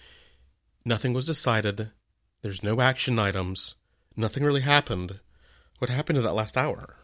nothing 0.85 1.13
was 1.13 1.27
decided. 1.27 1.91
There's 2.43 2.63
no 2.63 2.81
action 2.81 3.19
items. 3.19 3.75
Nothing 4.17 4.45
really 4.45 4.61
happened. 4.61 5.21
What 5.79 5.91
happened 5.91 6.19
in 6.19 6.25
that 6.25 6.35
last 6.35 6.57
hour? 6.57 6.97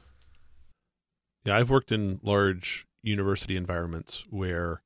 Yeah, 1.45 1.57
I've 1.57 1.71
worked 1.71 1.91
in 1.93 2.21
large 2.23 2.87
university 3.03 3.57
environments 3.57 4.25
where 4.31 4.83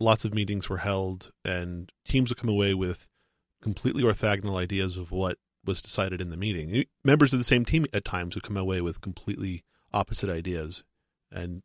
lots 0.00 0.24
of 0.24 0.34
meetings 0.34 0.68
were 0.68 0.78
held 0.78 1.30
and 1.44 1.92
teams 2.08 2.30
would 2.30 2.38
come 2.38 2.50
away 2.50 2.74
with 2.74 3.06
completely 3.62 4.02
orthogonal 4.02 4.56
ideas 4.56 4.96
of 4.96 5.12
what 5.12 5.38
was 5.64 5.82
decided 5.82 6.20
in 6.20 6.30
the 6.30 6.36
meeting. 6.36 6.84
Members 7.04 7.32
of 7.32 7.38
the 7.38 7.44
same 7.44 7.64
team 7.64 7.86
at 7.92 8.04
times 8.04 8.34
would 8.34 8.42
come 8.42 8.56
away 8.56 8.80
with 8.80 9.02
completely 9.02 9.62
opposite 9.92 10.30
ideas. 10.30 10.82
And 11.30 11.62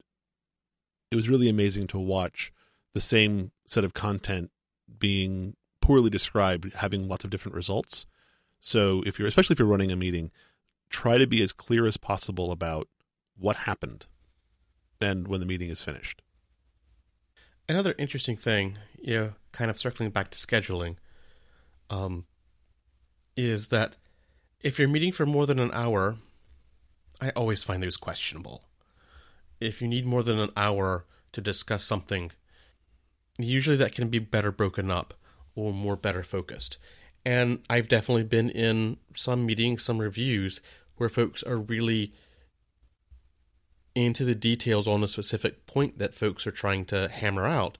it 1.10 1.16
was 1.16 1.30
really 1.30 1.48
amazing 1.48 1.88
to 1.88 2.00
watch 2.00 2.52
the 2.94 3.02
same 3.02 3.52
set 3.66 3.86
of 3.86 3.94
content 3.94 4.52
being 5.00 5.56
poorly 5.82 6.10
described 6.10 6.74
having 6.76 7.08
lots 7.08 7.24
of 7.24 7.30
different 7.30 7.56
results. 7.56 8.06
So 8.60 9.02
if 9.06 9.18
you're 9.18 9.28
especially 9.28 9.54
if 9.54 9.60
you're 9.60 9.68
running 9.68 9.92
a 9.92 9.96
meeting, 9.96 10.32
try 10.90 11.18
to 11.18 11.28
be 11.28 11.42
as 11.42 11.54
clear 11.54 11.86
as 11.86 11.98
possible 11.98 12.52
about 12.52 12.88
what 13.38 13.56
happened 13.58 14.08
and 15.00 15.28
when 15.28 15.40
the 15.40 15.46
meeting 15.46 15.70
is 15.70 15.84
finished. 15.84 16.22
Another 17.68 17.96
interesting 17.98 18.38
thing, 18.38 18.78
you 19.02 19.16
know, 19.16 19.34
kind 19.52 19.72
of 19.72 19.80
circling 19.80 20.12
back 20.12 20.30
to 20.32 20.38
scheduling, 20.38 20.98
um, 21.90 22.26
is 23.36 23.68
that 23.68 23.96
if 24.62 24.78
you're 24.78 24.88
meeting 24.88 25.12
for 25.12 25.26
more 25.26 25.46
than 25.46 25.60
an 25.60 25.72
hour, 25.74 26.18
I 27.20 27.30
always 27.32 27.64
find 27.64 27.82
those 27.82 27.98
questionable. 27.98 28.64
If 29.60 29.82
you 29.82 29.88
need 29.88 30.06
more 30.06 30.22
than 30.24 30.40
an 30.40 30.52
hour 30.56 31.06
to 31.34 31.42
discuss 31.42 31.84
something, 31.84 32.32
usually 33.38 33.78
that 33.78 33.96
can 33.96 34.10
be 34.10 34.20
better 34.20 34.52
broken 34.52 34.92
up 34.92 35.14
or 35.56 35.74
more 35.74 35.96
better 35.96 36.24
focused. 36.24 36.78
And 37.26 37.64
I've 37.70 37.88
definitely 37.88 38.24
been 38.24 38.50
in 38.50 38.98
some 39.16 39.46
meetings, 39.46 39.84
some 39.84 39.98
reviews 39.98 40.62
where 40.98 41.10
folks 41.10 41.42
are 41.44 41.58
really 41.58 42.14
into 43.96 44.26
the 44.26 44.36
details 44.36 44.88
on 44.88 45.04
a 45.04 45.08
specific 45.08 45.66
point 45.66 45.98
that 45.98 46.14
folks 46.14 46.46
are 46.46 46.52
trying 46.52 46.86
to 46.86 47.08
hammer 47.08 47.46
out. 47.46 47.78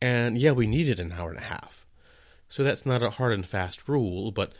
And 0.00 0.36
yeah, 0.36 0.50
we 0.50 0.66
needed 0.66 0.98
an 0.98 1.12
hour 1.12 1.30
and 1.30 1.38
a 1.38 1.44
half. 1.44 1.86
So 2.48 2.62
that's 2.62 2.84
not 2.84 3.02
a 3.02 3.10
hard 3.10 3.32
and 3.32 3.46
fast 3.46 3.88
rule, 3.88 4.32
but 4.32 4.52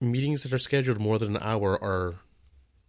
meetings 0.00 0.42
that 0.42 0.52
are 0.52 0.58
scheduled 0.58 0.98
more 0.98 1.18
than 1.18 1.36
an 1.36 1.42
hour 1.42 1.82
are 1.82 2.16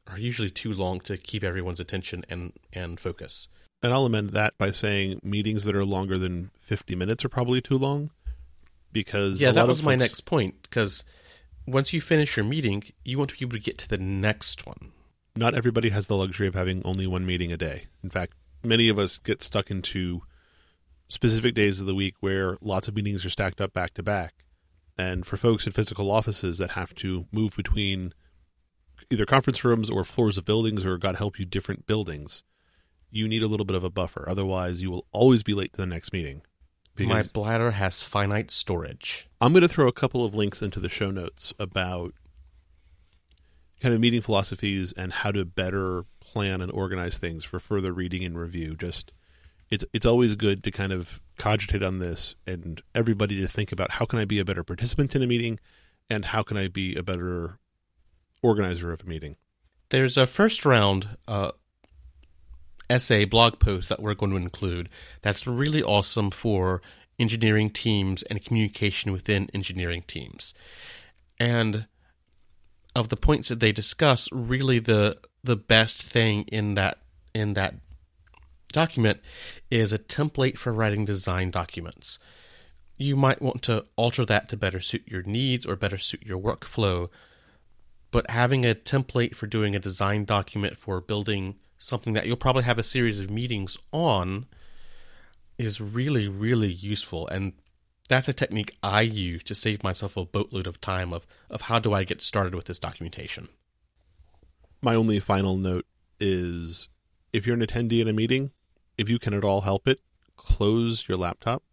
are 0.07 0.19
usually 0.19 0.49
too 0.49 0.73
long 0.73 0.99
to 0.99 1.15
keep 1.17 1.43
everyone's 1.43 1.79
attention 1.79 2.25
and 2.27 2.53
and 2.73 2.99
focus. 2.99 3.47
And 3.83 3.93
I'll 3.93 4.05
amend 4.05 4.31
that 4.31 4.57
by 4.57 4.71
saying 4.71 5.21
meetings 5.23 5.63
that 5.63 5.75
are 5.75 5.85
longer 5.85 6.17
than 6.17 6.51
50 6.59 6.95
minutes 6.95 7.25
are 7.25 7.29
probably 7.29 7.61
too 7.61 7.77
long 7.77 8.11
because 8.91 9.41
Yeah, 9.41 9.51
that 9.51 9.67
was 9.67 9.79
of 9.79 9.85
my 9.85 9.95
next 9.95 10.21
point 10.21 10.61
because 10.63 11.03
once 11.65 11.93
you 11.93 12.01
finish 12.01 12.37
your 12.37 12.45
meeting, 12.45 12.83
you 13.05 13.17
want 13.17 13.29
to 13.29 13.37
be 13.37 13.45
able 13.45 13.57
to 13.57 13.63
get 13.63 13.77
to 13.79 13.89
the 13.89 13.97
next 13.97 14.65
one. 14.65 14.91
Not 15.35 15.55
everybody 15.55 15.89
has 15.89 16.07
the 16.07 16.15
luxury 16.15 16.47
of 16.47 16.55
having 16.55 16.81
only 16.83 17.07
one 17.07 17.25
meeting 17.25 17.51
a 17.51 17.57
day. 17.57 17.87
In 18.03 18.09
fact, 18.09 18.33
many 18.63 18.89
of 18.89 18.99
us 18.99 19.17
get 19.17 19.43
stuck 19.43 19.71
into 19.71 20.21
specific 21.07 21.53
days 21.53 21.79
of 21.79 21.87
the 21.87 21.95
week 21.95 22.15
where 22.19 22.57
lots 22.61 22.87
of 22.87 22.95
meetings 22.95 23.25
are 23.25 23.29
stacked 23.29 23.61
up 23.61 23.73
back 23.73 23.93
to 23.95 24.03
back. 24.03 24.45
And 24.97 25.25
for 25.25 25.37
folks 25.37 25.65
in 25.65 25.73
physical 25.73 26.11
offices 26.11 26.57
that 26.57 26.71
have 26.71 26.93
to 26.95 27.25
move 27.31 27.55
between 27.55 28.13
either 29.09 29.25
conference 29.25 29.63
rooms 29.63 29.89
or 29.89 30.03
floors 30.03 30.37
of 30.37 30.45
buildings 30.45 30.85
or, 30.85 30.97
God 30.97 31.15
help 31.15 31.39
you, 31.39 31.45
different 31.45 31.87
buildings, 31.87 32.43
you 33.09 33.27
need 33.27 33.43
a 33.43 33.47
little 33.47 33.65
bit 33.65 33.75
of 33.75 33.83
a 33.83 33.89
buffer. 33.89 34.25
Otherwise, 34.27 34.81
you 34.81 34.91
will 34.91 35.05
always 35.11 35.43
be 35.43 35.53
late 35.53 35.73
to 35.73 35.77
the 35.77 35.85
next 35.85 36.13
meeting. 36.13 36.43
My 36.99 37.23
bladder 37.23 37.71
has 37.71 38.03
finite 38.03 38.51
storage. 38.51 39.27
I'm 39.39 39.53
going 39.53 39.61
to 39.61 39.67
throw 39.67 39.87
a 39.87 39.93
couple 39.93 40.23
of 40.23 40.35
links 40.35 40.61
into 40.61 40.79
the 40.79 40.89
show 40.89 41.09
notes 41.09 41.53
about 41.57 42.13
kind 43.81 43.93
of 43.93 43.99
meeting 43.99 44.21
philosophies 44.21 44.91
and 44.93 45.11
how 45.11 45.31
to 45.31 45.43
better 45.43 46.05
plan 46.19 46.61
and 46.61 46.71
organize 46.71 47.17
things 47.17 47.43
for 47.43 47.59
further 47.59 47.91
reading 47.91 48.23
and 48.23 48.37
review. 48.37 48.75
Just 48.75 49.11
it's 49.69 49.83
it's 49.93 50.05
always 50.05 50.35
good 50.35 50.63
to 50.63 50.71
kind 50.71 50.91
of 50.91 51.19
cogitate 51.37 51.81
on 51.81 51.99
this 51.99 52.35
and 52.45 52.81
everybody 52.93 53.39
to 53.41 53.47
think 53.47 53.71
about 53.71 53.91
how 53.91 54.05
can 54.05 54.19
I 54.19 54.25
be 54.25 54.39
a 54.39 54.45
better 54.45 54.63
participant 54.63 55.15
in 55.15 55.23
a 55.23 55.27
meeting 55.27 55.59
and 56.09 56.25
how 56.25 56.43
can 56.43 56.57
I 56.57 56.67
be 56.67 56.95
a 56.95 57.03
better 57.03 57.57
organizer 58.43 58.91
of 58.91 59.01
a 59.01 59.05
meeting. 59.05 59.37
There's 59.89 60.17
a 60.17 60.27
first 60.27 60.65
round 60.65 61.17
uh, 61.27 61.51
essay 62.89 63.25
blog 63.25 63.59
post 63.59 63.89
that 63.89 64.01
we're 64.01 64.13
going 64.13 64.31
to 64.31 64.37
include 64.37 64.89
that's 65.21 65.47
really 65.47 65.81
awesome 65.81 66.31
for 66.31 66.81
engineering 67.17 67.69
teams 67.69 68.23
and 68.23 68.43
communication 68.43 69.11
within 69.11 69.49
engineering 69.53 70.03
teams. 70.07 70.53
And 71.39 71.87
of 72.95 73.09
the 73.09 73.17
points 73.17 73.49
that 73.49 73.59
they 73.59 73.71
discuss, 73.71 74.29
really 74.31 74.79
the 74.79 75.17
the 75.43 75.55
best 75.55 76.03
thing 76.03 76.43
in 76.43 76.75
that 76.75 76.99
in 77.33 77.53
that 77.53 77.75
document 78.71 79.19
is 79.69 79.91
a 79.91 79.97
template 79.97 80.57
for 80.57 80.71
writing 80.71 81.05
design 81.05 81.51
documents. 81.51 82.19
You 82.97 83.15
might 83.15 83.41
want 83.41 83.63
to 83.63 83.85
alter 83.95 84.25
that 84.25 84.49
to 84.49 84.57
better 84.57 84.79
suit 84.79 85.03
your 85.07 85.23
needs 85.23 85.65
or 85.65 85.75
better 85.75 85.97
suit 85.97 86.23
your 86.23 86.39
workflow, 86.39 87.09
but 88.11 88.29
having 88.29 88.65
a 88.65 88.75
template 88.75 89.35
for 89.35 89.47
doing 89.47 89.75
a 89.75 89.79
design 89.79 90.25
document 90.25 90.77
for 90.77 91.01
building 91.01 91.55
something 91.77 92.13
that 92.13 92.27
you'll 92.27 92.35
probably 92.35 92.63
have 92.63 92.77
a 92.77 92.83
series 92.83 93.19
of 93.19 93.31
meetings 93.31 93.75
on 93.91 94.45
is 95.57 95.81
really 95.81 96.27
really 96.27 96.71
useful 96.71 97.27
and 97.27 97.53
that's 98.11 98.27
a 98.27 98.33
technique 98.33 98.75
I 98.83 99.01
use 99.01 99.41
to 99.43 99.55
save 99.55 99.85
myself 99.85 100.17
a 100.17 100.25
boatload 100.25 100.67
of 100.67 100.81
time 100.81 101.13
of 101.13 101.25
of 101.49 101.61
how 101.61 101.79
do 101.79 101.93
I 101.93 102.03
get 102.03 102.21
started 102.21 102.53
with 102.53 102.65
this 102.65 102.77
documentation. 102.77 103.47
My 104.81 104.95
only 104.95 105.21
final 105.21 105.55
note 105.55 105.85
is 106.19 106.89
if 107.31 107.47
you're 107.47 107.55
an 107.55 107.65
attendee 107.65 108.01
in 108.01 108.09
a 108.09 108.13
meeting, 108.13 108.51
if 108.97 109.07
you 109.07 109.17
can 109.17 109.33
at 109.33 109.45
all 109.45 109.61
help 109.61 109.87
it, 109.87 110.01
close 110.35 111.07
your 111.07 111.17
laptop. 111.17 111.63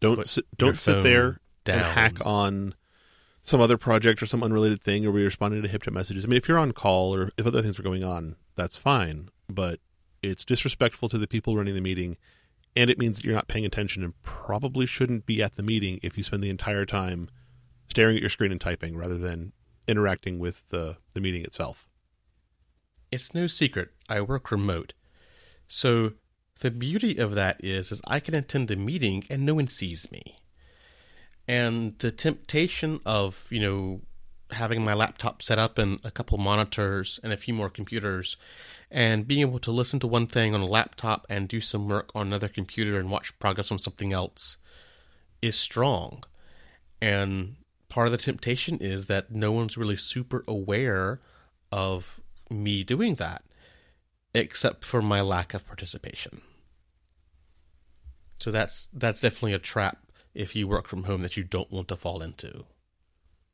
Don't 0.00 0.16
Put 0.16 0.28
sit, 0.28 0.44
don't 0.58 0.78
sit 0.80 1.04
there 1.04 1.38
down. 1.62 1.78
and 1.78 1.86
hack 1.86 2.16
on 2.24 2.74
some 3.42 3.60
other 3.60 3.78
project 3.78 4.20
or 4.20 4.26
some 4.26 4.42
unrelated 4.42 4.82
thing 4.82 5.06
or 5.06 5.12
be 5.12 5.22
responding 5.22 5.62
to 5.62 5.68
HipChat 5.68 5.92
messages. 5.92 6.24
I 6.24 6.28
mean, 6.28 6.36
if 6.36 6.48
you're 6.48 6.58
on 6.58 6.72
call 6.72 7.14
or 7.14 7.30
if 7.36 7.46
other 7.46 7.62
things 7.62 7.78
are 7.78 7.84
going 7.84 8.02
on, 8.02 8.34
that's 8.56 8.76
fine. 8.76 9.28
But 9.48 9.78
it's 10.20 10.44
disrespectful 10.44 11.08
to 11.10 11.18
the 11.18 11.28
people 11.28 11.56
running 11.56 11.74
the 11.74 11.80
meeting, 11.80 12.16
and 12.76 12.90
it 12.90 12.98
means 12.98 13.16
that 13.16 13.24
you're 13.24 13.34
not 13.34 13.48
paying 13.48 13.66
attention 13.66 14.04
and 14.04 14.20
probably 14.22 14.86
shouldn't 14.86 15.26
be 15.26 15.42
at 15.42 15.56
the 15.56 15.62
meeting 15.62 15.98
if 16.02 16.16
you 16.16 16.22
spend 16.22 16.42
the 16.42 16.50
entire 16.50 16.86
time 16.86 17.28
staring 17.88 18.16
at 18.16 18.22
your 18.22 18.30
screen 18.30 18.52
and 18.52 18.60
typing 18.60 18.96
rather 18.96 19.18
than 19.18 19.52
interacting 19.88 20.38
with 20.38 20.62
the, 20.68 20.96
the 21.14 21.20
meeting 21.20 21.42
itself. 21.42 21.88
It's 23.10 23.34
no 23.34 23.46
secret 23.46 23.90
I 24.08 24.20
work 24.20 24.50
remote. 24.50 24.92
So 25.66 26.12
the 26.60 26.70
beauty 26.70 27.16
of 27.18 27.34
that 27.34 27.62
is 27.64 27.90
is 27.90 28.00
I 28.06 28.20
can 28.20 28.34
attend 28.34 28.70
a 28.70 28.76
meeting 28.76 29.24
and 29.28 29.44
no 29.44 29.54
one 29.54 29.66
sees 29.66 30.10
me. 30.12 30.36
And 31.48 31.98
the 31.98 32.12
temptation 32.12 33.00
of, 33.04 33.48
you 33.50 33.58
know, 33.58 34.02
having 34.52 34.82
my 34.82 34.94
laptop 34.94 35.42
set 35.42 35.58
up 35.58 35.78
and 35.78 36.00
a 36.04 36.10
couple 36.10 36.38
monitors 36.38 37.20
and 37.22 37.32
a 37.32 37.36
few 37.36 37.54
more 37.54 37.70
computers 37.70 38.36
and 38.90 39.26
being 39.26 39.40
able 39.40 39.58
to 39.60 39.70
listen 39.70 40.00
to 40.00 40.06
one 40.06 40.26
thing 40.26 40.54
on 40.54 40.60
a 40.60 40.66
laptop 40.66 41.26
and 41.28 41.48
do 41.48 41.60
some 41.60 41.88
work 41.88 42.10
on 42.14 42.26
another 42.26 42.48
computer 42.48 42.98
and 42.98 43.10
watch 43.10 43.38
progress 43.38 43.70
on 43.70 43.78
something 43.78 44.12
else 44.12 44.56
is 45.40 45.56
strong. 45.56 46.24
And 47.00 47.56
part 47.88 48.06
of 48.06 48.12
the 48.12 48.18
temptation 48.18 48.78
is 48.78 49.06
that 49.06 49.30
no 49.30 49.52
one's 49.52 49.76
really 49.76 49.96
super 49.96 50.44
aware 50.48 51.20
of 51.70 52.20
me 52.50 52.82
doing 52.82 53.14
that, 53.14 53.44
except 54.34 54.84
for 54.84 55.00
my 55.00 55.20
lack 55.20 55.54
of 55.54 55.66
participation. 55.66 56.42
So 58.38 58.50
that's 58.50 58.88
that's 58.92 59.20
definitely 59.20 59.52
a 59.52 59.58
trap 59.58 59.98
if 60.34 60.56
you 60.56 60.66
work 60.66 60.88
from 60.88 61.04
home 61.04 61.22
that 61.22 61.36
you 61.36 61.44
don't 61.44 61.70
want 61.70 61.88
to 61.88 61.96
fall 61.96 62.22
into. 62.22 62.64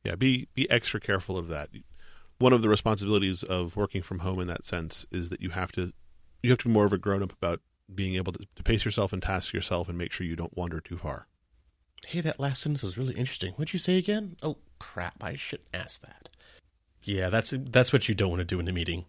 Yeah, 0.06 0.14
be 0.14 0.46
be 0.54 0.70
extra 0.70 1.00
careful 1.00 1.36
of 1.36 1.48
that. 1.48 1.68
One 2.38 2.52
of 2.52 2.62
the 2.62 2.68
responsibilities 2.68 3.42
of 3.42 3.74
working 3.74 4.02
from 4.02 4.20
home 4.20 4.38
in 4.38 4.46
that 4.46 4.64
sense 4.64 5.04
is 5.10 5.30
that 5.30 5.40
you 5.40 5.50
have 5.50 5.72
to 5.72 5.92
you 6.44 6.50
have 6.50 6.60
to 6.60 6.68
be 6.68 6.74
more 6.74 6.84
of 6.84 6.92
a 6.92 6.98
grown 6.98 7.24
up 7.24 7.32
about 7.32 7.60
being 7.92 8.14
able 8.14 8.32
to, 8.32 8.46
to 8.54 8.62
pace 8.62 8.84
yourself 8.84 9.12
and 9.12 9.20
task 9.20 9.52
yourself 9.52 9.88
and 9.88 9.98
make 9.98 10.12
sure 10.12 10.24
you 10.24 10.36
don't 10.36 10.56
wander 10.56 10.80
too 10.80 10.96
far. 10.96 11.26
Hey, 12.06 12.20
that 12.20 12.38
last 12.38 12.62
sentence 12.62 12.84
was 12.84 12.96
really 12.96 13.14
interesting. 13.14 13.54
What'd 13.54 13.72
you 13.72 13.80
say 13.80 13.98
again? 13.98 14.36
Oh 14.44 14.58
crap! 14.78 15.24
I 15.24 15.34
shouldn't 15.34 15.74
ask 15.74 16.00
that. 16.02 16.28
Yeah, 17.02 17.28
that's 17.28 17.52
that's 17.52 17.92
what 17.92 18.08
you 18.08 18.14
don't 18.14 18.30
want 18.30 18.40
to 18.40 18.44
do 18.44 18.60
in 18.60 18.68
a 18.68 18.72
meeting. 18.72 19.06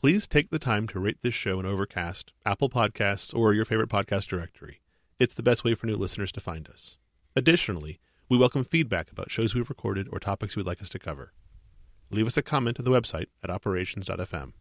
Please 0.00 0.26
take 0.26 0.48
the 0.48 0.58
time 0.58 0.86
to 0.88 0.98
rate 0.98 1.18
this 1.20 1.34
show 1.34 1.60
in 1.60 1.66
Overcast, 1.66 2.32
Apple 2.46 2.70
Podcasts, 2.70 3.34
or 3.34 3.52
your 3.52 3.66
favorite 3.66 3.90
podcast 3.90 4.28
directory. 4.28 4.80
It's 5.20 5.34
the 5.34 5.42
best 5.42 5.64
way 5.64 5.74
for 5.74 5.86
new 5.86 5.96
listeners 5.96 6.32
to 6.32 6.40
find 6.40 6.66
us. 6.68 6.96
Additionally, 7.36 8.00
we 8.28 8.38
welcome 8.38 8.64
feedback 8.64 9.12
about 9.12 9.30
shows 9.30 9.54
we've 9.54 9.68
recorded 9.68 10.08
or 10.10 10.18
topics 10.18 10.56
you'd 10.56 10.66
like 10.66 10.80
us 10.80 10.88
to 10.88 10.98
cover. 10.98 11.32
Leave 12.10 12.26
us 12.26 12.38
a 12.38 12.42
comment 12.42 12.78
on 12.78 12.84
the 12.84 12.90
website 12.90 13.26
at 13.42 13.50
operations.fm. 13.50 14.52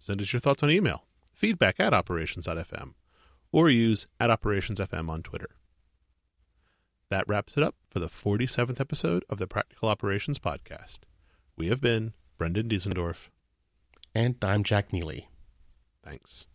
Send 0.00 0.20
us 0.20 0.32
your 0.32 0.40
thoughts 0.40 0.64
on 0.64 0.70
email, 0.70 1.04
feedback 1.32 1.78
at 1.78 1.94
operations.fm, 1.94 2.94
or 3.52 3.70
use 3.70 4.06
at 4.18 4.30
operationsfm 4.30 5.08
on 5.08 5.22
Twitter. 5.22 5.50
That 7.10 7.28
wraps 7.28 7.56
it 7.56 7.62
up 7.62 7.76
for 7.88 8.00
the 8.00 8.08
47th 8.08 8.80
episode 8.80 9.24
of 9.30 9.38
the 9.38 9.46
Practical 9.46 9.88
Operations 9.88 10.40
Podcast. 10.40 11.00
We 11.56 11.68
have 11.68 11.80
been 11.80 12.14
Brendan 12.36 12.68
Diesendorf. 12.68 13.28
And 14.14 14.36
I'm 14.42 14.64
Jack 14.64 14.92
Neely. 14.92 15.28
Thanks. 16.04 16.46